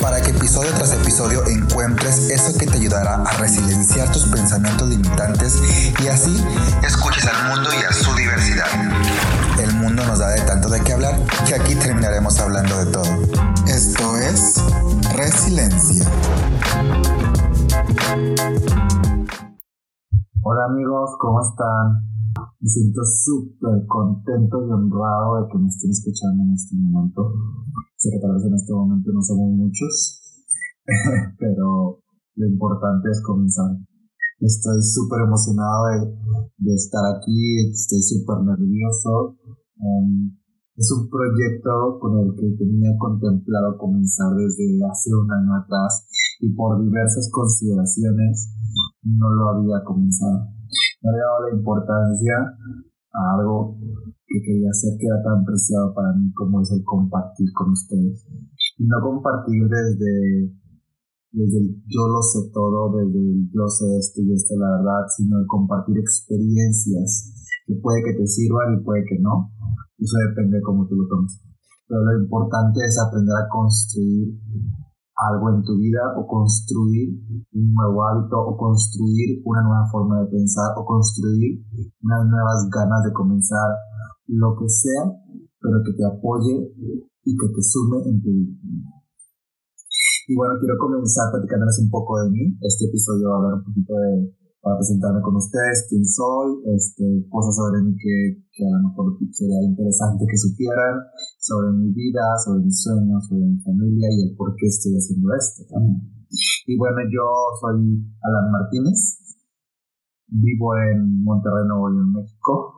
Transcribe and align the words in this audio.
para 0.00 0.20
que 0.20 0.30
episodio 0.30 0.70
tras 0.74 0.92
episodio 0.92 1.44
encuentres 1.46 2.30
eso 2.30 2.56
que 2.58 2.66
te 2.66 2.76
ayudará 2.76 3.22
a 3.22 3.32
resilienciar 3.38 4.10
tus 4.12 4.24
pensamientos 4.26 4.88
limitantes 4.88 5.60
y 6.02 6.08
así 6.08 6.36
escuches 6.82 7.26
al 7.26 7.54
mundo 7.54 7.70
y 7.72 7.84
a 7.84 7.92
su 7.92 8.14
diversidad. 8.14 8.66
El 9.60 9.74
mundo 9.74 10.04
nos 10.06 10.18
da 10.18 10.28
de 10.28 10.42
tanto 10.42 10.68
de 10.68 10.80
qué 10.82 10.92
hablar 10.92 11.14
que 11.46 11.54
aquí 11.54 11.74
terminaremos 11.74 12.38
hablando 12.38 12.84
de 12.84 12.92
todo. 12.92 13.04
Esto 13.66 14.16
es 14.16 14.62
Resiliencia. 15.16 16.06
Hola 20.42 20.64
amigos, 20.70 21.10
¿cómo 21.18 21.40
están? 21.42 22.08
Me 22.60 22.68
siento 22.68 23.00
súper 23.04 23.86
contento 23.86 24.58
y 24.66 24.70
honrado 24.70 25.42
de 25.42 25.48
que 25.50 25.58
me 25.58 25.68
estén 25.68 25.90
escuchando 25.90 26.42
en 26.44 26.54
este 26.54 26.76
momento. 26.76 27.32
Sé 27.98 28.14
que 28.14 28.22
tal 28.22 28.30
vez 28.30 28.46
en 28.46 28.54
este 28.54 28.72
momento 28.72 29.10
no 29.10 29.20
somos 29.20 29.50
muchos, 29.58 30.22
pero 31.38 31.98
lo 32.36 32.46
importante 32.46 33.10
es 33.10 33.20
comenzar. 33.26 33.74
Estoy 34.38 34.78
súper 34.86 35.26
emocionado 35.26 36.14
de, 36.62 36.74
estar 36.74 37.02
aquí, 37.18 37.58
estoy 37.74 37.98
súper 37.98 38.38
nervioso. 38.46 39.34
Um, 39.82 40.30
es 40.78 40.86
un 40.94 41.10
proyecto 41.10 41.98
con 41.98 42.22
el 42.22 42.38
que 42.38 42.46
tenía 42.54 42.94
contemplado 43.02 43.76
comenzar 43.78 44.30
desde 44.30 44.78
hace 44.86 45.10
un 45.10 45.26
año 45.34 45.58
atrás 45.58 46.06
y 46.38 46.54
por 46.54 46.78
diversas 46.78 47.28
consideraciones 47.32 48.54
no 49.02 49.28
lo 49.28 49.58
había 49.58 49.82
comenzado. 49.82 50.46
No 51.02 51.10
había 51.10 51.26
dado 51.26 51.50
la 51.50 51.56
importancia 51.58 52.34
a 53.12 53.40
algo 53.40 53.76
que 54.26 54.38
quería 54.44 54.68
hacer 54.70 54.98
que 54.98 55.06
era 55.06 55.22
tan 55.22 55.44
preciado 55.44 55.94
para 55.94 56.12
mí 56.12 56.32
como 56.34 56.60
es 56.60 56.70
el 56.72 56.84
compartir 56.84 57.48
con 57.54 57.72
ustedes. 57.72 58.26
Y 58.78 58.84
no 58.84 58.96
compartir 59.00 59.64
desde, 59.68 60.52
desde 61.32 61.58
el 61.58 61.68
yo 61.88 62.04
lo 62.06 62.22
sé 62.22 62.50
todo, 62.52 62.92
desde 62.96 63.18
el 63.18 63.50
yo 63.50 63.66
sé 63.68 63.84
esto 63.96 64.22
y 64.22 64.32
esto 64.32 64.54
la 64.56 64.76
verdad, 64.78 65.08
sino 65.16 65.40
el 65.40 65.46
compartir 65.46 65.98
experiencias 65.98 67.32
que 67.66 67.74
puede 67.82 68.02
que 68.04 68.18
te 68.20 68.26
sirvan 68.26 68.78
y 68.78 68.84
puede 68.84 69.04
que 69.08 69.18
no. 69.20 69.50
Eso 69.98 70.16
depende 70.28 70.58
de 70.58 70.62
cómo 70.62 70.86
tú 70.86 70.94
lo 70.96 71.08
tomes. 71.08 71.40
Pero 71.88 72.04
lo 72.04 72.22
importante 72.22 72.80
es 72.84 72.98
aprender 73.00 73.34
a 73.34 73.48
construir 73.48 74.36
algo 75.18 75.50
en 75.50 75.62
tu 75.64 75.74
vida 75.76 76.14
o 76.16 76.26
construir 76.26 77.10
un 77.52 77.74
nuevo 77.74 78.06
hábito 78.06 78.38
o 78.38 78.56
construir 78.56 79.42
una 79.44 79.62
nueva 79.62 79.84
forma 79.90 80.22
de 80.22 80.30
pensar 80.30 80.78
o 80.78 80.86
construir 80.86 81.58
unas 82.02 82.22
nuevas 82.26 82.68
ganas 82.70 83.02
de 83.02 83.12
comenzar 83.12 83.74
lo 84.28 84.54
que 84.54 84.68
sea, 84.68 85.10
pero 85.60 85.82
que 85.82 85.92
te 85.92 86.04
apoye 86.06 86.70
y 87.24 87.36
que 87.36 87.48
te 87.50 87.62
sume 87.62 87.98
en 88.06 88.22
tu 88.22 88.30
vida. 88.30 88.54
Y 90.28 90.36
bueno, 90.36 90.54
quiero 90.60 90.76
comenzar 90.78 91.32
platicándoles 91.32 91.80
un 91.82 91.90
poco 91.90 92.20
de 92.22 92.30
mí. 92.30 92.58
Este 92.60 92.86
episodio 92.86 93.30
va 93.30 93.34
a 93.34 93.38
hablar 93.38 93.54
un 93.54 93.64
poquito 93.64 93.94
de, 93.96 94.38
para 94.60 94.76
presentarme 94.76 95.22
con 95.22 95.36
ustedes, 95.36 95.86
quién 95.88 96.04
soy, 96.04 96.62
este, 96.74 97.04
cosas 97.30 97.54
sobre 97.54 97.82
mí 97.82 97.94
que, 97.94 98.42
que 98.52 98.66
a 98.66 98.70
lo 98.70 98.88
mejor 98.88 99.18
sería 99.30 99.62
interesante 99.62 100.26
que 100.28 100.36
supieran, 100.36 100.98
sobre 101.38 101.72
mi 101.72 101.92
vida, 101.92 102.22
sobre 102.44 102.64
mis 102.64 102.82
sueños, 102.82 103.26
sobre 103.28 103.46
mi 103.46 103.60
familia 103.60 104.08
y 104.10 104.28
el 104.28 104.36
por 104.36 104.54
qué 104.56 104.66
estoy 104.66 104.94
haciendo 104.94 105.28
esto 105.34 105.62
también. 105.70 106.02
Y 106.66 106.76
bueno, 106.76 106.98
yo 107.08 107.24
soy 107.60 107.80
Alan 108.20 108.52
Martínez, 108.52 109.18
vivo 110.28 110.76
en 110.76 111.24
Monterrey, 111.24 111.64
Nuevo 111.66 111.88
León, 111.88 112.12
México. 112.12 112.74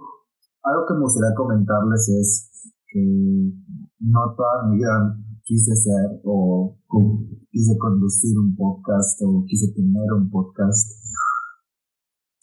Algo 0.62 0.86
que 0.86 0.94
me 0.94 1.00
gustaría 1.00 1.34
comentarles 1.34 2.08
es 2.08 2.50
que 2.86 3.00
no 4.00 4.34
toda 4.36 4.68
mi 4.68 4.76
vida 4.76 5.16
quise 5.42 5.74
ser 5.74 6.20
o, 6.24 6.78
quise 7.50 7.76
conducir 7.78 8.38
un 8.38 8.54
podcast 8.54 9.20
o 9.22 9.44
quise 9.46 9.72
tener 9.74 10.12
un 10.12 10.30
podcast. 10.30 10.92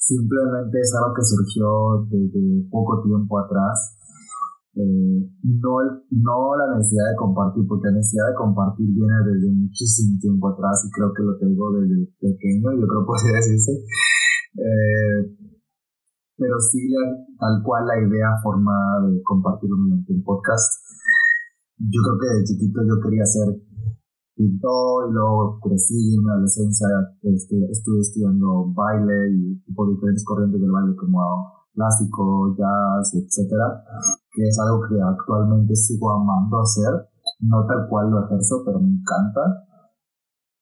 Simplemente 0.07 0.79
es 0.79 0.95
algo 0.95 1.11
que 1.11 1.23
surgió 1.27 1.67
desde 2.07 2.63
poco 2.71 3.03
tiempo 3.03 3.39
atrás. 3.43 3.99
Eh, 4.79 5.19
no, 5.43 5.73
no 6.11 6.55
la 6.55 6.77
necesidad 6.77 7.11
de 7.11 7.17
compartir, 7.19 7.67
porque 7.67 7.91
la 7.91 7.99
necesidad 7.99 8.31
de 8.31 8.39
compartir 8.39 8.87
viene 8.87 9.19
desde 9.25 9.51
muchísimo 9.51 10.15
tiempo 10.21 10.47
atrás 10.47 10.79
y 10.87 10.91
creo 10.95 11.11
que 11.11 11.23
lo 11.23 11.35
tengo 11.35 11.75
desde 11.75 12.07
pequeño, 12.23 12.71
yo 12.71 12.87
creo 12.87 13.01
que 13.03 13.11
podría 13.11 13.35
decirse. 13.35 13.83
Eh, 14.55 15.19
pero 16.37 16.55
sí 16.59 16.87
tal 17.37 17.59
cual 17.65 17.83
la 17.87 17.99
idea 17.99 18.29
formada 18.41 19.09
de 19.09 19.21
compartirlo 19.23 19.75
mediante 19.75 20.13
un 20.13 20.23
podcast. 20.23 20.71
Yo 21.83 21.99
creo 21.99 22.15
que 22.15 22.37
de 22.37 22.43
chiquito 22.45 22.79
yo 22.87 22.95
quería 23.03 23.25
ser 23.25 23.59
pintor 24.37 25.09
y 25.09 25.13
luego 25.13 25.59
crecí 25.59 26.13
en 26.13 26.23
mi 26.23 26.29
adolescencia, 26.29 26.87
este, 27.23 27.57
estuve 27.73 27.99
estudiando 27.99 28.71
baile 28.71 29.33
y, 29.33 29.73
por 29.73 29.89
diferentes 29.89 30.23
corrientes 30.23 30.61
del 30.61 30.71
baile 30.71 30.95
como 30.95 31.19
clásico, 31.73 32.55
jazz, 32.57 33.13
etcétera, 33.13 33.83
que 34.31 34.43
es 34.47 34.57
algo 34.59 34.81
que 34.87 35.01
actualmente 35.01 35.75
sigo 35.75 36.09
amando 36.11 36.61
hacer, 36.61 36.93
no 37.41 37.65
tal 37.65 37.89
cual 37.89 38.09
lo 38.09 38.25
ejerzo, 38.25 38.63
pero 38.65 38.79
me 38.79 38.89
encanta. 38.89 39.65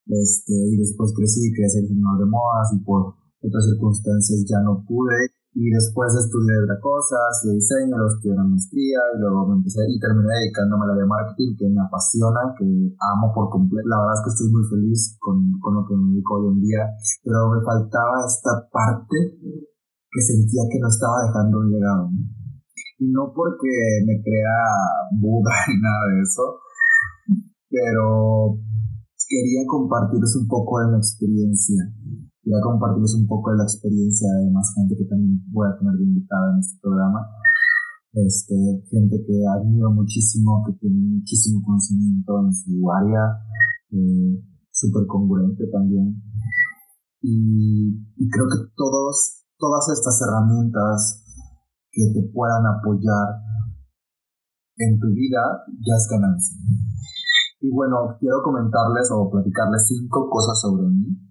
Este, 0.08 0.54
y 0.54 0.78
después 0.78 1.14
crecí, 1.16 1.52
ser 1.52 1.84
diseñador 1.84 2.20
de 2.20 2.26
modas 2.26 2.72
y 2.74 2.80
por 2.84 3.16
otras 3.42 3.66
circunstancias 3.66 4.46
ya 4.48 4.62
no 4.62 4.84
pude 4.88 5.35
y 5.56 5.72
después 5.72 6.12
estudié 6.12 6.52
otra 6.68 6.76
cosa, 6.84 7.16
estudié 7.32 7.64
diseño, 7.64 7.96
luego 7.96 8.12
estudié 8.12 8.36
una 8.36 8.44
maestría 8.44 9.00
y 9.16 9.20
luego 9.24 9.48
me 9.48 9.56
empecé 9.64 9.88
y 9.88 9.96
terminé 10.04 10.36
dedicándome 10.36 10.84
a 10.84 10.92
la 10.92 11.00
de 11.00 11.08
marketing 11.08 11.56
que 11.56 11.68
me 11.72 11.80
apasiona, 11.80 12.52
que 12.60 12.68
amo 13.00 13.32
por 13.32 13.48
completo. 13.48 13.88
La 13.88 14.04
verdad 14.04 14.20
es 14.20 14.24
que 14.28 14.34
estoy 14.36 14.50
muy 14.52 14.68
feliz 14.68 15.16
con, 15.16 15.40
con 15.64 15.80
lo 15.80 15.88
que 15.88 15.96
me 15.96 16.12
dedico 16.12 16.44
hoy 16.44 16.52
en 16.52 16.60
día, 16.60 16.84
pero 17.24 17.56
me 17.56 17.64
faltaba 17.64 18.28
esta 18.28 18.68
parte 18.68 19.16
que 19.40 20.22
sentía 20.28 20.68
que 20.68 20.80
no 20.84 20.92
estaba 20.92 21.24
dejando 21.24 21.64
un 21.64 21.72
legado. 21.72 22.12
Y 23.00 23.08
no 23.16 23.32
porque 23.32 23.72
me 24.04 24.20
crea 24.20 24.60
Buda 25.16 25.56
ni 25.72 25.80
nada 25.80 26.04
de 26.12 26.20
eso, 26.20 26.46
pero 27.72 28.60
quería 29.24 29.64
compartirles 29.72 30.36
un 30.36 30.52
poco 30.52 30.84
de 30.84 30.92
mi 30.92 30.98
experiencia 31.00 31.80
Quería 32.46 32.62
compartirles 32.62 33.18
un 33.18 33.26
poco 33.26 33.50
de 33.50 33.58
la 33.58 33.64
experiencia 33.64 34.30
de 34.38 34.52
más 34.54 34.70
gente 34.78 34.94
que 34.94 35.10
también 35.10 35.42
voy 35.50 35.66
a 35.66 35.74
tener 35.82 35.98
de 35.98 36.04
invitada 36.06 36.54
en 36.54 36.60
este 36.60 36.78
programa. 36.78 37.26
Este, 38.14 38.54
gente 38.86 39.18
que 39.26 39.42
admiro 39.50 39.90
muchísimo, 39.90 40.62
que 40.62 40.78
tiene 40.78 41.18
muchísimo 41.18 41.66
conocimiento 41.66 42.46
en 42.46 42.54
su 42.54 42.78
área, 42.92 43.42
eh, 43.90 44.46
súper 44.70 45.08
congruente 45.08 45.66
también. 45.74 46.22
Y, 47.26 47.98
y, 48.14 48.30
creo 48.30 48.46
que 48.46 48.70
todos, 48.78 49.42
todas 49.58 49.90
estas 49.90 50.22
herramientas 50.22 51.26
que 51.90 52.14
te 52.14 52.30
puedan 52.30 52.62
apoyar 52.78 53.42
en 54.78 55.00
tu 55.00 55.08
vida 55.08 55.66
ya 55.82 55.96
es 55.98 56.08
ganancia. 56.12 56.62
Y 57.60 57.72
bueno, 57.72 58.16
quiero 58.20 58.44
comentarles 58.44 59.10
o 59.10 59.32
platicarles 59.32 59.88
cinco 59.88 60.30
cosas 60.30 60.62
sobre 60.62 60.86
mí 60.94 61.25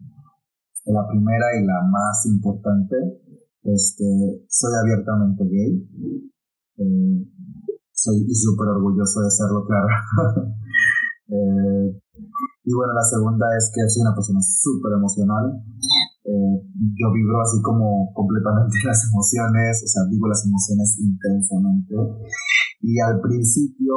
la 0.93 1.09
primera 1.09 1.47
y 1.61 1.65
la 1.65 1.83
más 1.89 2.27
importante, 2.27 2.97
este, 3.63 4.05
soy 4.49 4.73
abiertamente 4.83 5.45
gay. 5.45 5.89
Eh, 6.77 7.25
soy 7.93 8.27
súper 8.35 8.69
orgulloso 8.69 9.23
de 9.23 9.31
serlo, 9.31 9.65
claro. 9.65 9.87
eh, 11.29 12.01
y 12.65 12.73
bueno, 12.73 12.93
la 12.93 13.03
segunda 13.03 13.47
es 13.57 13.71
que 13.75 13.89
soy 13.89 14.03
una 14.03 14.15
persona 14.15 14.41
súper 14.41 14.93
emocional. 14.93 15.63
Eh, 16.25 16.57
yo 16.97 17.13
vibro 17.13 17.41
así 17.41 17.61
como 17.63 18.13
completamente 18.13 18.77
las 18.85 19.05
emociones, 19.13 19.83
o 19.85 19.89
sea, 19.89 20.03
vivo 20.11 20.29
las 20.29 20.45
emociones 20.45 20.99
intensamente. 21.01 21.95
Y 22.81 23.01
al 23.01 23.21
principio, 23.21 23.95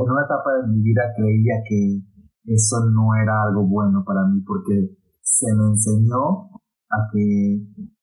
en 0.00 0.10
una 0.10 0.24
etapa 0.24 0.48
de 0.62 0.72
mi 0.72 0.80
vida, 0.80 1.02
creía 1.16 1.60
que 1.68 2.00
eso 2.46 2.88
no 2.88 3.12
era 3.20 3.42
algo 3.48 3.66
bueno 3.66 4.04
para 4.06 4.24
mí, 4.28 4.40
porque 4.46 4.96
se 5.26 5.50
me 5.58 5.74
enseñó 5.74 6.54
a 6.86 6.98
que 7.10 7.18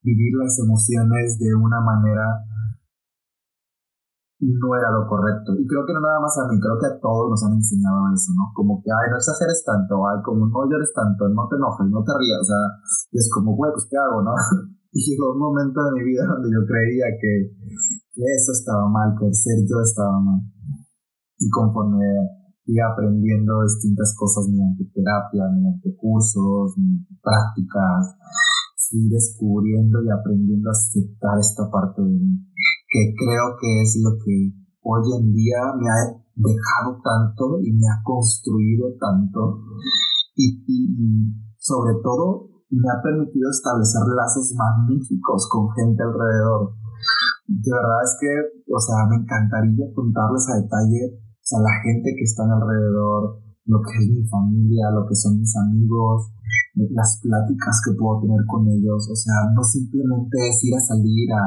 vivir 0.03 0.31
las 0.35 0.59
emociones 0.59 1.39
de 1.39 1.55
una 1.55 1.79
manera 1.79 2.43
no 4.43 4.75
era 4.75 4.91
lo 4.91 5.07
correcto. 5.07 5.55
Y 5.55 5.63
creo 5.63 5.87
que 5.87 5.95
no 5.95 6.03
nada 6.03 6.19
más 6.19 6.35
a 6.35 6.51
mí, 6.51 6.59
creo 6.59 6.75
que 6.75 6.91
a 6.91 6.99
todos 6.99 7.31
nos 7.31 7.39
han 7.47 7.55
enseñado 7.55 8.11
eso, 8.11 8.35
¿no? 8.35 8.51
Como 8.51 8.83
que, 8.83 8.91
ay, 8.91 9.07
no 9.07 9.15
exageres 9.15 9.63
tanto, 9.63 10.03
ay, 10.03 10.19
como 10.19 10.51
no 10.51 10.67
llores 10.67 10.91
tanto, 10.91 11.31
no 11.31 11.47
te 11.47 11.55
enojes, 11.55 11.87
no 11.87 12.03
te 12.03 12.11
rías, 12.11 12.43
o 12.43 12.47
sea, 12.51 12.63
es 13.15 13.31
como, 13.31 13.55
güey, 13.55 13.71
pues, 13.71 13.87
¿qué 13.87 13.95
hago, 13.95 14.19
no? 14.19 14.35
y 14.91 14.99
llegó 14.99 15.31
un 15.31 15.39
momento 15.39 15.79
de 15.79 15.91
mi 15.95 16.03
vida 16.03 16.27
donde 16.27 16.51
yo 16.51 16.59
creía 16.67 17.07
que, 17.23 17.55
que 18.11 18.23
eso 18.35 18.51
estaba 18.51 18.83
mal, 18.91 19.15
que 19.15 19.31
el 19.31 19.33
ser 19.33 19.63
yo 19.63 19.79
estaba 19.79 20.19
mal. 20.19 20.43
Y 21.39 21.47
conforme 21.47 22.03
iba 22.65 22.87
aprendiendo 22.91 23.63
distintas 23.63 24.15
cosas 24.17 24.47
mediante 24.49 24.85
terapia, 24.93 25.49
mediante 25.51 25.95
cursos, 25.97 26.77
mediante 26.77 27.13
prácticas, 27.21 28.15
fui 28.89 29.09
descubriendo 29.09 30.03
y 30.03 30.09
aprendiendo 30.09 30.69
a 30.69 30.71
aceptar 30.71 31.39
esta 31.39 31.69
parte 31.69 32.01
de 32.01 32.09
mí, 32.09 32.39
que 32.87 33.13
creo 33.17 33.57
que 33.59 33.81
es 33.81 33.99
lo 34.03 34.17
que 34.23 34.53
hoy 34.83 35.03
en 35.19 35.33
día 35.33 35.61
me 35.79 35.89
ha 35.89 36.23
dejado 36.35 36.99
tanto 37.03 37.59
y 37.61 37.71
me 37.73 37.87
ha 37.87 38.01
construido 38.03 38.95
tanto. 38.99 39.63
Y, 40.35 40.63
y 40.67 41.43
sobre 41.57 41.93
todo 42.03 42.49
me 42.69 42.89
ha 42.89 43.01
permitido 43.01 43.49
establecer 43.49 44.01
lazos 44.15 44.53
magníficos 44.57 45.47
con 45.49 45.69
gente 45.71 46.01
alrededor. 46.01 46.73
De 47.47 47.71
verdad 47.71 48.01
es 48.03 48.17
que, 48.19 48.31
o 48.71 48.79
sea, 48.79 49.05
me 49.09 49.21
encantaría 49.21 49.93
contarles 49.93 50.47
a 50.49 50.61
detalle, 50.61 51.21
sea, 51.53 51.61
la 51.61 51.77
gente 51.85 52.09
que 52.17 52.25
está 52.25 52.43
alrededor, 52.49 53.37
lo 53.65 53.79
que 53.85 53.93
es 54.01 54.09
mi 54.09 54.25
familia, 54.25 54.89
lo 54.89 55.05
que 55.05 55.15
son 55.15 55.37
mis 55.37 55.53
amigos, 55.55 56.33
las 56.73 57.19
pláticas 57.21 57.81
que 57.85 57.93
puedo 57.93 58.21
tener 58.21 58.41
con 58.49 58.65
ellos, 58.67 59.05
o 59.05 59.15
sea, 59.15 59.53
no 59.53 59.61
simplemente 59.61 60.37
es 60.49 60.57
ir 60.65 60.73
a 60.73 60.81
salir 60.81 61.29
a, 61.31 61.45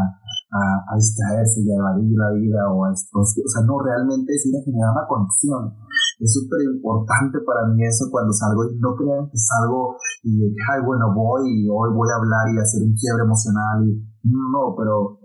a, 0.87 0.95
distraerse 0.95 1.61
y 1.61 1.71
a 1.71 1.83
evadir 1.83 2.15
la 2.15 2.31
vida 2.33 2.71
o 2.71 2.87
a 2.87 2.93
esto, 2.93 3.19
o 3.19 3.25
sea, 3.27 3.63
no, 3.67 3.83
realmente 3.83 4.33
es 4.33 4.47
ir 4.47 4.55
a 4.57 4.65
generar 4.65 4.93
una 4.95 5.07
conexión. 5.09 5.75
Es 6.21 6.33
súper 6.33 6.63
importante 6.73 7.39
para 7.45 7.67
mí 7.69 7.85
eso 7.85 8.09
cuando 8.11 8.33
salgo 8.33 8.65
y 8.65 8.79
no 8.79 8.97
crean 8.97 9.29
que 9.29 9.37
salgo 9.37 9.97
y 10.23 10.49
ay, 10.73 10.81
bueno, 10.87 11.13
voy 11.13 11.45
y 11.45 11.69
hoy 11.69 11.93
voy 11.93 12.09
a 12.09 12.17
hablar 12.17 12.49
y 12.55 12.59
hacer 12.59 12.81
un 12.83 12.95
quiebre 12.95 13.25
emocional 13.25 13.85
y 13.85 14.01
no, 14.25 14.73
pero 14.79 15.21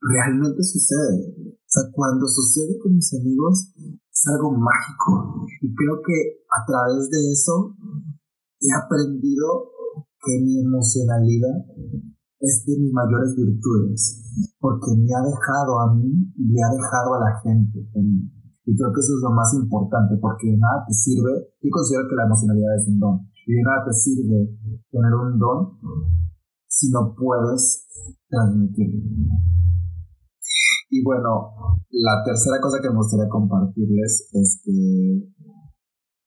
realmente 0.00 0.62
sucede. 0.62 1.36
O 1.52 1.68
sea, 1.68 1.84
cuando 1.92 2.26
sucede 2.26 2.78
con 2.80 2.94
mis 2.94 3.12
amigos 3.12 3.74
es 4.22 4.34
algo 4.34 4.52
mágico. 4.54 5.46
Y 5.60 5.74
creo 5.74 5.98
que 5.98 6.46
a 6.46 6.64
través 6.66 7.10
de 7.10 7.32
eso 7.32 7.74
he 8.60 8.70
aprendido 8.70 9.70
que 10.22 10.38
mi 10.38 10.62
emocionalidad 10.62 11.66
es 12.38 12.64
de 12.66 12.78
mis 12.78 12.92
mayores 12.92 13.34
virtudes, 13.36 14.54
porque 14.58 14.94
me 14.98 15.10
ha 15.14 15.22
dejado 15.22 15.78
a 15.80 15.94
mí 15.94 16.10
y 16.36 16.52
le 16.52 16.62
ha 16.62 16.70
dejado 16.70 17.14
a 17.14 17.20
la 17.20 17.40
gente 17.42 17.78
Y 18.64 18.76
creo 18.76 18.92
que 18.92 19.00
eso 19.00 19.14
es 19.14 19.22
lo 19.22 19.30
más 19.30 19.54
importante, 19.54 20.16
porque 20.20 20.50
de 20.50 20.58
nada 20.58 20.84
te 20.86 20.94
sirve, 20.94 21.54
yo 21.62 21.70
considero 21.70 22.06
que 22.08 22.16
la 22.16 22.26
emocionalidad 22.26 22.76
es 22.78 22.88
un 22.88 22.98
don, 22.98 23.20
y 23.46 23.52
de 23.54 23.62
nada 23.62 23.84
te 23.86 23.92
sirve 23.92 24.58
tener 24.90 25.14
un 25.14 25.38
don 25.38 25.78
si 26.66 26.90
no 26.90 27.14
puedes 27.14 27.86
transmitirlo. 28.28 29.02
Y 30.92 31.02
bueno, 31.02 31.56
la 31.88 32.20
tercera 32.22 32.60
cosa 32.60 32.76
que 32.76 32.90
me 32.90 33.00
gustaría 33.00 33.26
compartirles 33.26 34.28
es 34.28 34.60
que 34.60 35.24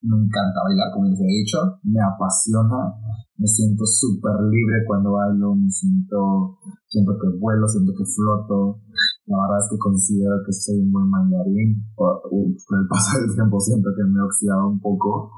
me 0.01 0.17
encanta 0.17 0.65
bailar, 0.65 0.89
como 0.89 1.05
les 1.05 1.21
he 1.21 1.29
dicho, 1.45 1.77
me 1.83 2.01
apasiona, 2.01 2.97
me 3.37 3.45
siento 3.45 3.85
súper 3.85 4.33
libre 4.49 4.81
cuando 4.87 5.13
bailo, 5.13 5.53
me 5.53 5.69
siento, 5.69 6.57
siento 6.89 7.13
que 7.13 7.37
vuelo, 7.37 7.67
siento 7.67 7.93
que 7.93 8.09
floto. 8.09 8.81
La 9.29 9.37
verdad 9.45 9.61
es 9.61 9.69
que 9.69 9.77
considero 9.77 10.41
que 10.41 10.51
soy 10.51 10.81
muy 10.81 11.05
mandarín, 11.13 11.85
por, 11.93 12.25
el 12.33 12.87
paso 12.89 13.21
del 13.21 13.35
tiempo 13.37 13.59
siento 13.59 13.93
que 13.93 14.01
me 14.01 14.17
he 14.17 14.25
oxidado 14.25 14.65
un 14.69 14.81
poco, 14.81 15.29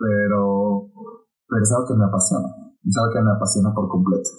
pero, 0.00 0.88
pero 1.44 1.60
es 1.60 1.72
algo 1.76 1.88
que 1.88 2.00
me 2.00 2.08
apasiona, 2.08 2.48
es 2.88 2.96
que 2.96 3.20
me 3.20 3.32
apasiona 3.36 3.68
por 3.74 3.86
completo. 3.88 4.30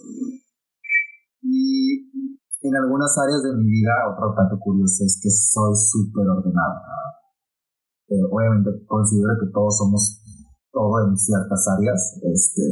Y 1.46 1.83
en 2.64 2.76
algunas 2.76 3.12
áreas 3.20 3.44
de 3.44 3.52
mi 3.60 3.68
vida, 3.68 3.92
otro 4.08 4.34
dato 4.36 4.58
curioso 4.60 5.04
es 5.04 5.20
que 5.22 5.30
soy 5.30 5.76
súper 5.76 6.28
ordenado. 6.28 6.80
Eh, 8.08 8.24
obviamente 8.32 8.72
considero 8.88 9.36
que 9.40 9.52
todos 9.52 9.78
somos 9.78 10.24
todo 10.72 11.08
en 11.08 11.18
ciertas 11.18 11.68
áreas, 11.68 12.20
este, 12.24 12.64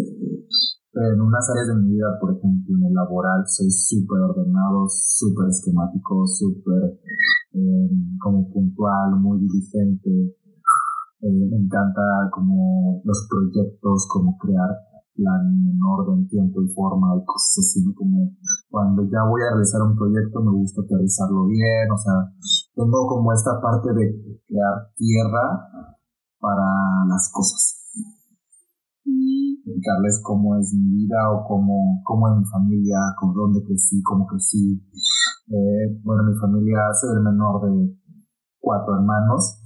pero 0.92 1.14
en 1.14 1.22
unas 1.22 1.44
áreas 1.52 1.68
de 1.68 1.76
mi 1.76 1.96
vida, 1.96 2.08
por 2.20 2.32
ejemplo, 2.32 2.76
en 2.76 2.84
el 2.88 2.94
laboral, 2.94 3.44
soy 3.48 3.70
súper 3.70 4.20
ordenado, 4.22 4.88
súper 4.90 5.50
esquemático, 5.50 6.26
súper 6.26 7.00
como 8.24 8.50
puntual, 8.52 9.20
muy 9.20 9.40
diligente. 9.40 10.38
Eh, 11.22 11.48
me 11.52 11.58
encanta 11.58 12.02
como 12.32 13.02
los 13.04 13.28
proyectos, 13.30 14.08
como 14.10 14.38
crear 14.38 14.70
plan 15.22 15.46
en 15.46 15.78
orden, 15.78 16.28
tiempo 16.28 16.62
y 16.62 16.68
forma 16.74 17.14
y 17.16 17.26
cosas 17.26 17.62
así, 17.62 17.94
como 17.94 18.34
cuando 18.70 19.04
ya 19.04 19.22
voy 19.30 19.42
a 19.46 19.54
realizar 19.54 19.82
un 19.84 19.96
proyecto 19.96 20.42
me 20.42 20.52
gusta 20.52 20.82
aterrizarlo 20.82 21.46
bien, 21.46 21.86
o 21.94 21.98
sea, 21.98 22.34
tengo 22.74 23.08
como 23.08 23.32
esta 23.34 23.62
parte 23.62 23.94
de 23.94 24.42
crear 24.48 24.90
tierra 24.98 25.70
para 26.40 26.66
las 27.08 27.30
cosas 27.32 27.78
y 29.06 29.54
explicarles 29.58 30.22
cómo 30.24 30.58
es 30.58 30.74
mi 30.74 31.06
vida 31.06 31.30
o 31.32 31.46
cómo, 31.48 32.02
cómo 32.04 32.28
es 32.30 32.38
mi 32.40 32.46
familia, 32.46 32.98
con 33.20 33.34
dónde 33.34 33.64
crecí, 33.64 34.02
cómo 34.02 34.26
crecí. 34.26 34.82
Eh, 35.48 36.02
bueno, 36.04 36.24
mi 36.24 36.36
familia, 36.40 36.80
soy 37.00 37.18
el 37.18 37.24
menor 37.24 37.62
de 37.62 37.98
cuatro 38.60 38.96
hermanos. 38.96 39.62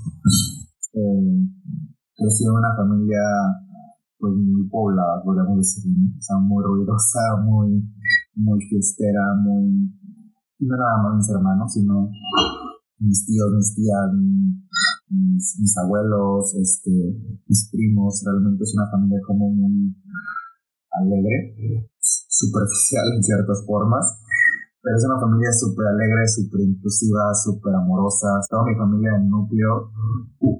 Eh, 0.93 1.47
crecí 2.15 2.45
en 2.45 2.51
una 2.51 2.75
familia 2.75 3.19
pues 4.25 4.41
muy 4.41 4.67
poblada, 4.69 5.21
podríamos 5.23 5.57
decir, 5.57 5.85
o 5.85 6.21
sea, 6.21 6.37
muy 6.37 6.63
ruidosa, 6.63 7.21
muy, 7.45 7.77
muy 8.33 8.59
fiestera, 8.65 9.21
muy, 9.37 9.85
no 10.65 10.75
nada 10.75 10.97
más 11.03 11.17
mis 11.17 11.29
hermanos, 11.29 11.71
sino 11.71 12.09
mis 12.97 13.23
tíos, 13.27 13.53
mis 13.53 13.75
tías, 13.75 14.09
mis, 15.09 15.59
mis 15.61 15.77
abuelos, 15.77 16.55
este, 16.55 16.89
mis 17.45 17.69
primos, 17.69 18.23
realmente 18.25 18.63
es 18.63 18.73
una 18.73 18.89
familia 18.89 19.19
como 19.27 19.51
muy 19.53 19.93
alegre, 20.89 21.91
superficial 22.01 23.05
en 23.15 23.21
ciertas 23.21 23.63
formas, 23.67 24.24
pero 24.85 25.01
es 25.01 25.05
una 25.09 25.17
familia 25.17 25.49
súper 25.49 25.87
alegre, 25.89 26.29
súper 26.29 26.61
inclusiva, 26.61 27.33
súper 27.33 27.73
amorosa. 27.73 28.29
Toda 28.45 28.69
mi 28.69 28.77
familia 28.77 29.17
en 29.17 29.33
núcleo, 29.33 29.89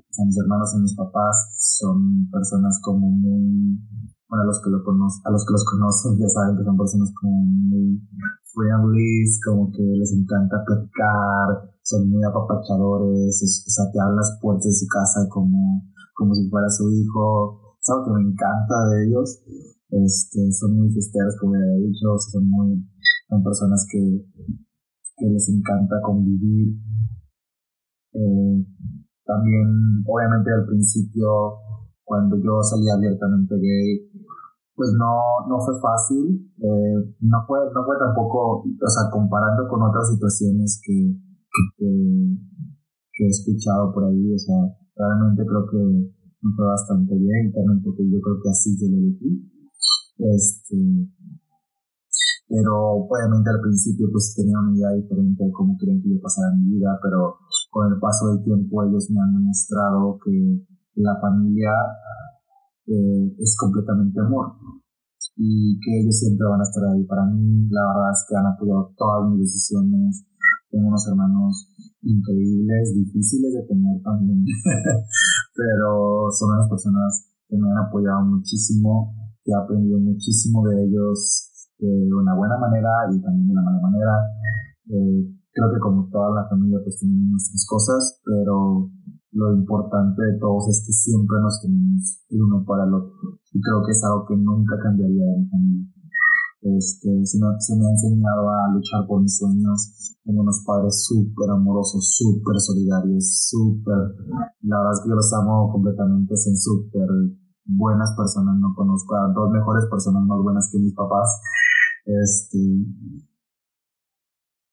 son 0.10 0.26
mis 0.26 0.38
hermanos 0.42 0.74
y 0.74 0.82
mis 0.82 0.98
papás, 0.98 1.54
son 1.54 2.26
personas 2.34 2.82
como 2.82 3.06
muy, 3.06 3.78
bueno, 4.26 4.42
a 4.42 4.48
los 4.50 4.58
que, 4.66 4.74
lo 4.74 4.82
conocen, 4.82 5.22
a 5.26 5.30
los 5.30 5.46
que 5.46 5.54
los 5.54 5.64
conocen 5.70 6.18
ya 6.18 6.26
saben 6.26 6.58
que 6.58 6.66
son 6.66 6.74
personas 6.74 7.14
como 7.22 7.38
muy 7.38 8.02
friendly, 8.50 9.30
como 9.46 9.70
que 9.70 9.86
les 9.94 10.10
encanta 10.18 10.58
platicar, 10.66 11.70
son 11.84 12.10
muy 12.10 12.24
apapachadores, 12.26 13.38
o 13.46 13.70
sea, 13.70 13.86
te 13.94 14.02
abren 14.02 14.18
las 14.18 14.40
puertas 14.42 14.66
de 14.66 14.74
su 14.74 14.88
casa 14.90 15.22
como, 15.30 15.86
como 16.16 16.34
si 16.34 16.50
fuera 16.50 16.68
su 16.74 16.90
hijo. 16.90 17.78
Es 17.78 17.90
algo 17.94 18.06
que 18.06 18.12
me 18.18 18.34
encanta 18.34 18.90
de 18.90 19.06
ellos. 19.06 19.38
Este, 19.92 20.52
son 20.52 20.82
muy 20.82 20.90
fiesteros, 20.90 21.38
como 21.40 21.54
ya 21.54 21.78
he 21.78 21.86
dicho, 21.86 22.18
son 22.18 22.50
muy 22.50 22.82
son 23.36 23.44
personas 23.44 23.86
que, 23.92 24.00
que 25.18 25.26
les 25.28 25.50
encanta 25.50 26.00
convivir. 26.02 26.76
Eh, 28.14 28.66
también, 29.26 29.68
obviamente, 30.08 30.52
al 30.54 30.66
principio, 30.66 31.28
cuando 32.04 32.38
yo 32.38 32.62
salí 32.62 32.88
abiertamente 32.90 33.56
gay, 33.56 34.08
pues 34.76 34.92
no, 34.98 35.48
no 35.48 35.60
fue 35.64 35.74
fácil, 35.82 36.52
eh, 36.60 37.16
no, 37.22 37.38
fue, 37.48 37.60
no 37.74 37.84
fue 37.86 37.96
tampoco, 37.98 38.64
o 38.64 38.90
sea, 38.90 39.10
comparando 39.12 39.68
con 39.68 39.82
otras 39.82 40.12
situaciones 40.14 40.82
que, 40.84 41.16
que, 41.78 43.24
he 43.24 43.28
escuchado 43.28 43.94
por 43.94 44.04
ahí, 44.04 44.34
o 44.34 44.38
sea, 44.38 44.60
realmente 44.96 45.46
creo 45.46 45.66
que 45.72 46.12
fue 46.56 46.66
bastante 46.68 47.16
bien 47.16 47.52
también 47.54 47.82
porque 47.82 48.04
yo 48.04 48.20
creo 48.20 48.36
que 48.44 48.50
así 48.50 48.76
yo 48.78 48.92
lo 48.92 48.98
elegí. 48.98 49.52
Este, 50.18 50.76
pero 52.48 53.10
obviamente 53.10 53.50
al 53.50 53.62
principio 53.62 54.08
pues 54.12 54.34
tenía 54.36 54.60
una 54.60 54.76
idea 54.78 54.92
diferente 54.94 55.44
de 55.44 55.52
cómo 55.52 55.78
querían 55.78 56.02
que 56.02 56.14
yo 56.14 56.22
pasara 56.22 56.54
mi 56.54 56.78
vida, 56.78 57.00
pero 57.02 57.38
con 57.72 57.92
el 57.92 58.00
paso 58.00 58.30
del 58.30 58.44
tiempo 58.44 58.84
ellos 58.84 59.10
me 59.10 59.22
han 59.22 59.34
demostrado 59.34 60.20
que 60.24 60.62
la 60.96 61.18
familia 61.20 61.74
eh, 62.88 63.36
es 63.40 63.58
completamente 63.58 64.20
amor 64.22 64.54
y 65.36 65.80
que 65.82 66.02
ellos 66.02 66.18
siempre 66.20 66.48
van 66.48 66.62
a 66.62 66.64
estar 66.64 66.86
ahí 66.86 67.04
para 67.04 67.26
mí. 67.26 67.68
La 67.70 67.82
verdad 67.82 68.12
es 68.14 68.26
que 68.30 68.36
han 68.38 68.46
apoyado 68.46 68.94
todas 68.96 69.30
mis 69.32 69.40
decisiones. 69.42 70.24
Tengo 70.70 70.88
unos 70.88 71.08
hermanos 71.08 71.68
increíbles, 72.02 72.94
difíciles 72.96 73.54
de 73.54 73.64
tener 73.68 74.02
también, 74.04 74.46
pero 75.56 76.30
son 76.32 76.52
unas 76.52 76.70
personas 76.70 77.32
que 77.48 77.58
me 77.58 77.70
han 77.72 77.88
apoyado 77.88 78.24
muchísimo, 78.26 79.14
que 79.44 79.52
he 79.52 79.56
aprendido 79.56 80.00
muchísimo 80.00 80.68
de 80.68 80.86
ellos 80.86 81.55
de 81.80 82.14
una 82.14 82.36
buena 82.36 82.58
manera 82.58 82.90
y 83.12 83.22
también 83.22 83.48
de 83.48 83.54
una 83.54 83.64
mala 83.64 83.80
manera. 83.82 84.14
Eh, 84.88 85.36
creo 85.52 85.72
que 85.74 85.80
como 85.80 86.10
toda 86.12 86.36
la 86.36 86.48
familia 86.50 86.80
pues 86.84 87.00
tenemos 87.00 87.32
nuestras 87.32 87.66
cosas, 87.68 88.22
pero 88.24 88.92
lo 89.36 89.54
importante 89.54 90.22
de 90.24 90.40
todos 90.40 90.68
es 90.70 90.84
que 90.88 90.94
siempre 90.94 91.36
nos 91.42 91.60
tenemos 91.62 92.24
el 92.30 92.42
uno 92.42 92.64
para 92.66 92.86
el 92.86 92.94
otro. 92.94 93.40
Y 93.52 93.60
creo 93.60 93.84
que 93.84 93.92
es 93.92 94.04
algo 94.04 94.26
que 94.26 94.36
nunca 94.36 94.80
cambiaría 94.82 95.26
en 95.36 95.42
mi 95.44 95.50
familia. 95.50 95.96
Este, 96.66 97.12
se, 97.28 97.38
me, 97.38 97.46
se 97.60 97.76
me 97.78 97.86
ha 97.86 97.92
enseñado 97.92 98.50
a 98.50 98.74
luchar 98.74 99.06
por 99.08 99.22
mis 99.22 99.38
sueños. 99.38 100.18
Tengo 100.24 100.42
unos 100.42 100.64
padres 100.66 101.06
súper 101.06 101.52
amorosos, 101.52 102.16
súper 102.16 102.60
solidarios, 102.60 103.52
súper... 103.52 104.18
La 104.64 104.80
verdad 104.80 104.94
es 104.94 105.02
que 105.04 105.10
yo 105.10 105.16
los 105.16 105.34
amo 105.34 105.70
completamente, 105.72 106.36
son 106.36 106.56
súper 106.58 107.08
buenas 107.66 108.16
personas. 108.18 108.56
No 108.58 108.74
conozco 108.74 109.16
a 109.16 109.32
dos 109.36 109.52
mejores 109.52 109.86
personas 109.92 110.24
más 110.26 110.40
buenas 110.42 110.70
que 110.72 110.80
mis 110.80 110.96
papás. 110.96 111.30
Este, 112.06 112.60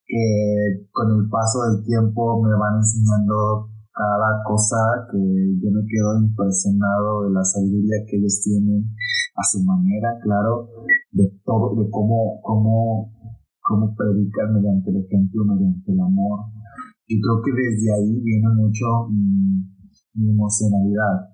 que 0.06 0.86
con 0.92 1.08
el 1.16 1.28
paso 1.30 1.64
del 1.64 1.84
tiempo 1.84 2.42
me 2.42 2.52
van 2.52 2.78
enseñando 2.78 3.72
cada 3.92 4.42
cosa 4.44 4.76
que 5.10 5.18
yo 5.18 5.70
me 5.70 5.84
quedo 5.88 6.20
impresionado 6.20 7.24
de 7.24 7.30
la 7.32 7.44
sabiduría 7.44 8.04
que 8.08 8.16
ellos 8.16 8.40
tienen 8.42 8.84
a 9.36 9.42
su 9.44 9.62
manera, 9.64 10.18
claro, 10.22 10.68
de 11.12 11.28
todo, 11.44 11.76
de 11.76 11.90
cómo, 11.90 12.40
cómo, 12.42 13.12
cómo 13.60 13.94
predican 13.96 14.54
mediante 14.54 14.90
el 14.90 15.04
ejemplo, 15.04 15.44
mediante 15.44 15.92
el 15.92 16.00
amor. 16.00 16.40
Y 17.06 17.20
creo 17.20 17.42
que 17.44 17.52
desde 17.52 17.92
ahí 17.94 18.20
viene 18.20 18.48
mucho 18.54 19.08
mi, 19.10 19.64
emocionalidad, 20.14 21.28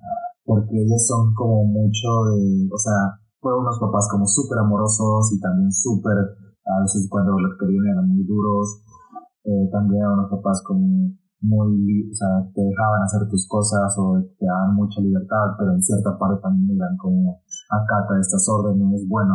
porque 0.44 0.82
ellos 0.82 1.04
son 1.06 1.34
como 1.34 1.64
mucho 1.64 2.08
de, 2.30 2.68
o 2.72 2.78
sea, 2.78 3.17
fueron 3.40 3.62
unos 3.62 3.78
papás 3.78 4.08
como 4.10 4.26
súper 4.26 4.58
amorosos 4.58 5.32
y 5.32 5.40
también 5.40 5.72
súper, 5.72 6.16
a 6.16 6.82
veces 6.82 7.06
cuando 7.10 7.38
los 7.38 7.58
querían 7.58 7.86
eran 7.86 8.08
muy 8.08 8.24
duros, 8.24 8.82
eh, 9.44 9.68
también 9.72 10.02
eran 10.02 10.18
unos 10.18 10.30
papás 10.30 10.62
como 10.66 11.14
muy, 11.40 12.10
o 12.10 12.14
sea, 12.14 12.42
te 12.52 12.60
dejaban 12.60 13.02
hacer 13.02 13.28
tus 13.30 13.46
cosas 13.46 13.94
o 13.96 14.18
te 14.38 14.46
daban 14.46 14.74
mucha 14.74 15.00
libertad, 15.00 15.54
pero 15.58 15.72
en 15.72 15.82
cierta 15.82 16.18
parte 16.18 16.42
también 16.42 16.76
eran 16.76 16.96
como 16.96 17.42
acata 17.70 18.18
estas 18.18 18.42
órdenes. 18.48 19.06
Bueno, 19.08 19.34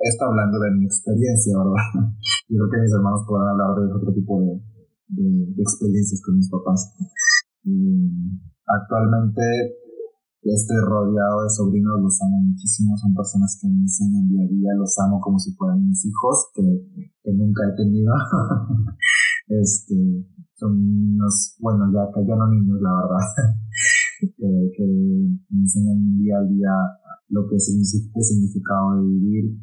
esto 0.00 0.24
hablando 0.26 0.58
de 0.60 0.70
mi 0.72 0.84
experiencia, 0.84 1.56
¿verdad? 1.56 2.12
Yo 2.48 2.56
creo 2.60 2.70
que 2.70 2.80
mis 2.82 2.92
hermanos 2.92 3.24
podrán 3.26 3.48
hablar 3.48 3.72
de 3.76 3.92
otro 3.92 4.12
tipo 4.12 4.40
de, 4.40 4.60
de, 5.08 5.62
experiencias 5.62 6.20
con 6.24 6.36
mis 6.36 6.50
papás. 6.50 6.92
actualmente 8.66 9.79
estoy 10.42 10.76
rodeado 10.88 11.44
de 11.44 11.50
sobrinos, 11.50 12.00
los 12.00 12.20
amo 12.22 12.42
muchísimo, 12.42 12.96
son 12.96 13.14
personas 13.14 13.58
que 13.60 13.68
me 13.68 13.80
enseñan 13.80 14.28
día 14.28 14.44
a 14.44 14.48
día, 14.48 14.70
los 14.76 14.98
amo 14.98 15.20
como 15.20 15.38
si 15.38 15.52
fueran 15.52 15.86
mis 15.86 16.04
hijos, 16.04 16.48
que, 16.54 16.62
que 17.22 17.32
nunca 17.32 17.62
he 17.68 17.76
tenido. 17.76 18.12
este, 19.48 20.26
son 20.54 20.76
niños, 20.76 21.56
bueno, 21.60 21.90
ya, 21.92 22.08
ya 22.26 22.36
no 22.36 22.48
niños, 22.48 22.80
la 22.80 22.92
verdad, 22.96 23.26
que 24.76 24.86
me 25.50 25.60
enseñan 25.60 26.18
día 26.18 26.38
a 26.38 26.44
día 26.44 26.70
lo 27.30 27.48
que 27.48 27.56
es 27.56 27.68
el 27.68 27.84
significado 27.84 28.96
de 28.96 29.08
vivir. 29.08 29.58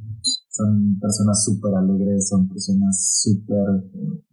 Son 0.50 0.98
personas 1.00 1.44
súper 1.46 1.76
alegres, 1.76 2.30
son 2.30 2.48
personas 2.48 3.22
súper 3.22 3.86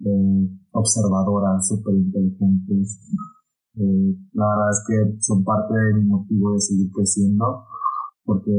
eh, 0.07 0.49
observadoras, 0.73 1.67
súper 1.69 1.95
inteligentes. 1.97 3.01
Eh, 3.77 4.17
la 4.35 4.47
verdad 4.49 4.71
es 4.71 4.83
que 4.87 5.21
son 5.21 5.43
parte 5.43 5.75
de 5.75 5.95
mi 5.95 6.05
motivo 6.07 6.53
de 6.53 6.61
seguir 6.61 6.91
creciendo, 6.93 7.65
porque 8.25 8.55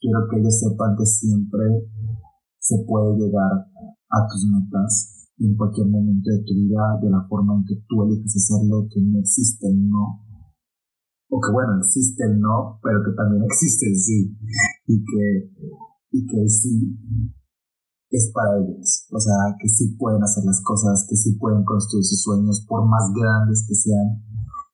quiero 0.00 0.26
que 0.28 0.40
ellos 0.40 0.58
sepan 0.58 0.96
que 0.96 1.06
siempre 1.06 1.64
se 2.58 2.84
puede 2.86 3.16
llegar 3.16 3.52
a 4.10 4.26
tus 4.26 4.46
metas 4.50 5.30
en 5.38 5.56
cualquier 5.56 5.86
momento 5.86 6.30
de 6.30 6.42
tu 6.42 6.54
vida, 6.54 6.98
de 7.02 7.10
la 7.10 7.26
forma 7.28 7.54
en 7.56 7.64
que 7.64 7.82
tú 7.88 8.02
eliges 8.04 8.36
hacerlo, 8.36 8.88
que 8.90 9.00
no 9.00 9.20
existe 9.20 9.68
el 9.68 9.88
no. 9.88 10.20
O 11.30 11.40
que 11.40 11.52
bueno, 11.52 11.78
existe 11.78 12.24
el 12.24 12.40
no, 12.40 12.78
pero 12.82 13.02
que 13.04 13.12
también 13.16 13.44
existe 13.50 13.86
el 13.86 13.96
sí. 13.96 14.36
Y 14.86 15.04
que, 15.04 15.50
y 16.10 16.26
que 16.26 16.48
sí 16.48 16.98
es 18.14 18.30
para 18.30 18.62
ellos. 18.62 19.10
O 19.10 19.18
sea, 19.18 19.34
que 19.58 19.68
sí 19.68 19.96
pueden 19.98 20.22
hacer 20.22 20.44
las 20.46 20.62
cosas, 20.62 21.04
que 21.10 21.16
sí 21.16 21.34
pueden 21.34 21.64
construir 21.64 22.04
sus 22.04 22.22
sueños, 22.22 22.64
por 22.68 22.86
más 22.86 23.10
grandes 23.10 23.66
que 23.66 23.74
sean, 23.74 24.22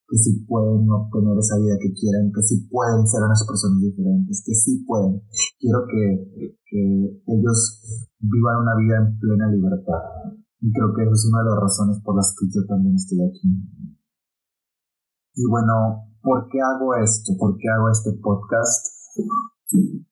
que 0.06 0.16
sí 0.18 0.44
pueden 0.44 0.84
obtener 0.90 1.38
esa 1.38 1.56
vida 1.56 1.80
que 1.80 1.92
quieren, 1.96 2.32
que 2.36 2.42
sí 2.42 2.68
pueden 2.68 3.06
ser 3.08 3.24
unas 3.24 3.40
personas 3.48 3.80
diferentes, 3.80 4.42
que 4.44 4.54
sí 4.54 4.84
pueden. 4.84 5.22
Quiero 5.58 5.88
que, 5.88 6.52
que 6.68 6.82
ellos 7.32 7.58
vivan 8.20 8.60
una 8.60 8.76
vida 8.76 8.96
en 9.00 9.18
plena 9.18 9.48
libertad. 9.48 10.36
Y 10.60 10.68
creo 10.72 10.92
que 10.92 11.02
esa 11.08 11.16
es 11.16 11.24
una 11.32 11.40
de 11.40 11.48
las 11.48 11.60
razones 11.64 11.96
por 12.04 12.16
las 12.16 12.36
que 12.36 12.44
yo 12.52 12.60
también 12.68 12.94
estoy 12.94 13.24
aquí. 13.24 13.48
Y 15.32 15.44
bueno, 15.48 16.12
¿por 16.20 16.48
qué 16.52 16.60
hago 16.60 16.94
esto? 16.96 17.32
¿Por 17.38 17.56
qué 17.56 17.68
hago 17.72 17.88
este 17.88 18.12
podcast? 18.20 18.84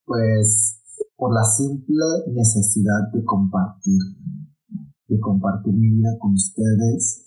Pues 0.06 0.77
por 1.18 1.34
la 1.34 1.42
simple 1.42 2.06
necesidad 2.30 3.10
de 3.12 3.24
compartir, 3.24 3.98
de 5.08 5.18
compartir 5.18 5.74
mi 5.74 5.98
vida 5.98 6.14
con 6.20 6.32
ustedes 6.32 7.26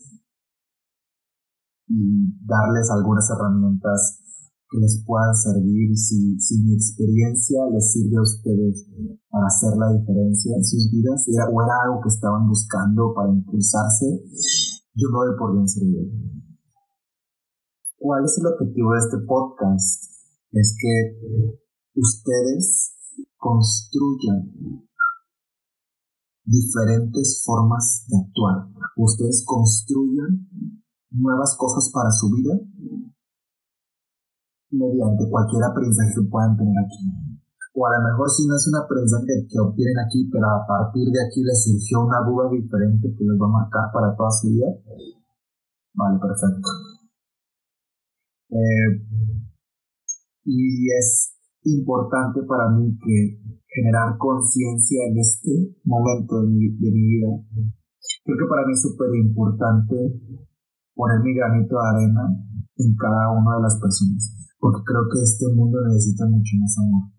y 1.88 2.32
darles 2.48 2.90
algunas 2.90 3.30
herramientas 3.30 4.24
que 4.70 4.80
les 4.80 5.04
puedan 5.06 5.36
servir, 5.36 5.92
si, 5.98 6.40
si 6.40 6.64
mi 6.64 6.74
experiencia 6.74 7.68
les 7.74 7.92
sirve 7.92 8.16
a 8.16 8.22
ustedes 8.22 8.88
para 9.30 9.48
hacer 9.48 9.76
la 9.76 9.92
diferencia 9.92 10.56
en 10.56 10.64
sus 10.64 10.90
vidas, 10.90 11.28
era, 11.28 11.50
o 11.52 11.62
era 11.62 11.76
algo 11.84 12.00
que 12.02 12.08
estaban 12.08 12.48
buscando 12.48 13.14
para 13.14 13.34
impulsarse, 13.34 14.08
yo 14.96 15.08
me 15.12 15.20
doy 15.20 15.38
por 15.38 15.52
bien. 15.52 16.46
¿Cuál 17.98 18.24
es 18.24 18.40
el 18.40 18.48
objetivo 18.48 18.94
de 18.94 19.00
este 19.00 19.18
podcast? 19.28 20.06
Es 20.54 20.78
que 20.80 21.52
ustedes 21.96 23.01
construyan 23.42 24.54
diferentes 26.46 27.42
formas 27.44 28.06
de 28.08 28.18
actuar. 28.22 28.70
Ustedes 28.96 29.44
construyan 29.46 30.46
nuevas 31.10 31.58
cosas 31.58 31.90
para 31.92 32.12
su 32.12 32.30
vida 32.30 32.54
mediante 34.70 35.28
cualquier 35.28 35.64
aprendizaje 35.64 36.14
que 36.16 36.30
puedan 36.30 36.56
tener 36.56 36.78
aquí. 36.86 37.04
O 37.74 37.88
a 37.88 37.98
lo 37.98 38.04
mejor 38.12 38.30
si 38.30 38.46
no 38.46 38.56
es 38.56 38.68
un 38.68 38.78
aprendizaje 38.78 39.48
que 39.50 39.60
obtienen 39.60 39.98
aquí, 40.06 40.30
pero 40.32 40.46
a 40.46 40.68
partir 40.68 41.10
de 41.10 41.26
aquí 41.26 41.42
les 41.42 41.66
surgió 41.66 42.06
una 42.06 42.22
duda 42.22 42.46
diferente 42.52 43.10
que 43.18 43.24
les 43.26 43.42
va 43.42 43.48
a 43.48 43.58
marcar 43.66 43.92
para 43.92 44.16
toda 44.16 44.30
su 44.30 44.50
vida. 44.50 44.70
Vale, 45.96 46.20
perfecto. 46.20 46.70
Eh, 48.52 49.02
y 50.46 50.92
es 50.94 51.41
importante 51.64 52.42
para 52.44 52.70
mí 52.70 52.98
que 52.98 53.40
generar 53.68 54.18
conciencia 54.18 55.06
en 55.08 55.18
este 55.20 55.76
momento 55.86 56.42
de 56.42 56.48
mi, 56.48 56.70
de 56.78 56.92
mi 56.92 57.04
vida. 57.08 57.32
Creo 58.24 58.38
que 58.38 58.50
para 58.50 58.66
mí 58.66 58.74
es 58.74 58.82
súper 58.82 59.10
importante 59.16 59.96
poner 60.94 61.20
mi 61.24 61.34
granito 61.34 61.76
de 61.76 61.88
arena 61.88 62.24
en 62.78 62.96
cada 62.96 63.32
una 63.32 63.58
de 63.58 63.64
las 63.64 63.80
personas 63.80 64.42
porque 64.62 64.86
creo 64.86 65.10
que 65.10 65.20
este 65.26 65.50
mundo 65.58 65.82
necesita 65.90 66.30
mucho 66.30 66.54
más 66.62 66.78
amor. 66.78 67.10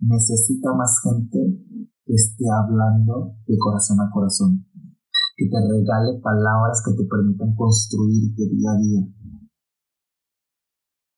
Necesita 0.00 0.72
más 0.72 0.98
gente 1.04 1.38
que 2.02 2.14
esté 2.16 2.48
hablando 2.48 3.36
de 3.46 3.54
corazón 3.58 4.00
a 4.00 4.10
corazón, 4.10 4.64
que 5.36 5.46
te 5.46 5.60
regale 5.60 6.18
palabras 6.24 6.82
que 6.82 6.96
te 6.96 7.04
permitan 7.04 7.54
construirte 7.54 8.48
día 8.48 8.72
a 8.72 8.78
día. 8.80 9.02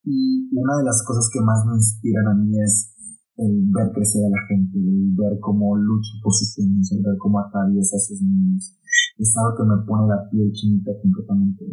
Y 0.05 0.53
una 0.53 0.77
de 0.79 0.85
las 0.85 1.03
cosas 1.07 1.29
que 1.33 1.41
más 1.41 1.65
me 1.65 1.77
inspiran 1.77 2.29
a 2.29 2.35
mí 2.35 2.61
es 2.61 2.93
el 3.37 3.67
ver 3.73 3.91
crecer 3.93 4.25
a 4.25 4.29
la 4.29 4.43
gente, 4.47 4.79
el 4.79 5.17
ver 5.17 5.41
cómo 5.41 5.77
lucha 5.77 6.13
por 6.23 6.33
sus 6.33 6.55
sueños, 6.55 6.93
el 6.93 7.03
ver 7.03 7.17
cómo 7.19 7.41
atraviesa 7.41 7.99
sus 7.99 8.21
niños. 8.21 8.77
Es 9.19 9.35
algo 9.39 9.57
que 9.57 9.65
me 9.65 9.79
pone 9.87 10.07
la 10.07 10.29
piel 10.31 10.53
chinita 10.53 10.93
completamente. 11.01 11.65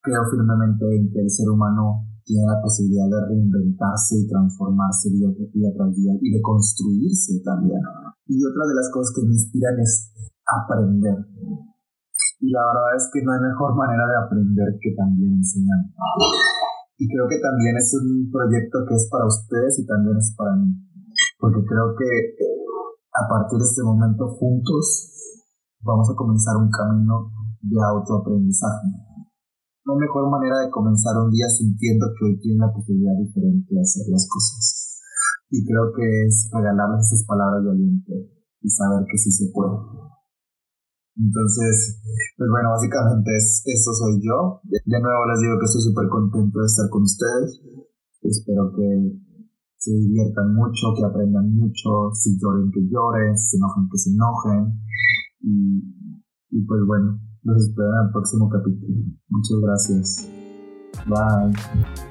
Creo 0.00 0.22
firmemente 0.32 0.84
en 0.96 1.12
que 1.12 1.20
el 1.20 1.30
ser 1.30 1.50
humano 1.50 2.08
tiene 2.24 2.46
la 2.46 2.62
posibilidad 2.62 3.04
de 3.04 3.26
reinventarse 3.26 4.16
y 4.16 4.26
transformarse 4.26 5.10
día, 5.10 5.28
tras 5.76 5.94
día 5.94 6.12
y 6.20 6.30
de 6.30 6.40
construirse 6.40 7.42
también. 7.44 7.82
Y 8.26 8.38
otra 8.44 8.64
de 8.64 8.74
las 8.74 8.88
cosas 8.94 9.12
que 9.14 9.26
me 9.26 9.34
inspiran 9.34 9.78
es 9.80 10.08
aprender. 10.46 11.18
Y 12.40 12.48
la 12.48 12.62
verdad 12.64 12.96
es 12.96 13.10
que 13.12 13.20
no 13.22 13.32
hay 13.32 13.40
mejor 13.40 13.76
manera 13.76 14.06
de 14.06 14.16
aprender 14.24 14.78
que 14.80 14.94
también 14.96 15.42
enseñar. 15.42 15.84
Y 17.00 17.08
creo 17.08 17.24
que 17.32 17.40
también 17.40 17.74
es 17.80 17.88
un 17.96 18.28
proyecto 18.28 18.84
que 18.84 18.94
es 18.94 19.08
para 19.08 19.24
ustedes 19.24 19.80
y 19.80 19.86
también 19.88 20.20
es 20.20 20.34
para 20.36 20.52
mí. 20.54 20.68
Porque 21.40 21.64
creo 21.64 21.96
que 21.96 22.10
a 23.16 23.24
partir 23.24 23.56
de 23.56 23.64
este 23.64 23.82
momento 23.82 24.28
juntos 24.36 24.84
vamos 25.80 26.06
a 26.12 26.14
comenzar 26.14 26.60
un 26.60 26.68
camino 26.68 27.32
de 27.64 27.80
autoaprendizaje 27.80 29.10
no 29.84 29.94
hay 29.94 30.00
mejor 30.06 30.30
manera 30.30 30.60
de 30.60 30.70
comenzar 30.70 31.16
un 31.16 31.30
día 31.30 31.48
sintiendo 31.48 32.06
que 32.14 32.24
hoy 32.26 32.40
tiene 32.40 32.58
la 32.58 32.72
posibilidad 32.72 33.16
diferente 33.18 33.74
de 33.74 33.80
hacer 33.80 34.06
las 34.08 34.28
cosas. 34.28 35.00
Y 35.50 35.64
creo 35.64 35.92
que 35.96 36.26
es 36.26 36.50
regalarles 36.52 37.06
esas 37.06 37.26
palabras 37.26 37.64
de 37.64 37.70
aliento 37.70 38.12
y 38.60 38.68
saber 38.68 39.04
que 39.10 39.18
sí 39.18 39.32
se 39.32 39.50
puede. 39.52 39.74
Entonces, 41.20 42.00
pues 42.36 42.48
bueno, 42.48 42.70
básicamente 42.70 43.36
es, 43.36 43.62
eso 43.66 43.92
soy 43.92 44.20
yo. 44.24 44.60
De 44.64 45.00
nuevo 45.00 45.26
les 45.28 45.40
digo 45.40 45.60
que 45.60 45.66
estoy 45.66 45.82
súper 45.82 46.08
contento 46.08 46.60
de 46.60 46.66
estar 46.66 46.88
con 46.88 47.02
ustedes. 47.02 47.60
Espero 48.22 48.72
que 48.72 48.88
se 49.76 49.92
diviertan 49.92 50.54
mucho, 50.54 50.92
que 50.96 51.04
aprendan 51.04 51.54
mucho, 51.54 52.12
si 52.14 52.38
lloren 52.40 52.70
que 52.72 52.80
lloren, 52.88 53.36
si 53.36 53.50
se 53.50 53.56
enojen 53.56 53.88
que 53.90 53.98
se 53.98 54.10
enojen. 54.10 54.80
Y, 55.40 56.56
y 56.56 56.64
pues 56.64 56.80
bueno, 56.86 57.20
los 57.44 57.68
espero 57.68 57.88
en 57.88 58.06
el 58.06 58.12
próximo 58.12 58.48
capítulo. 58.48 59.04
Muchas 59.28 59.58
gracias. 59.60 60.28
Bye. 61.06 62.09